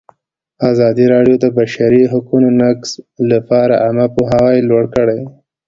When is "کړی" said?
4.95-5.19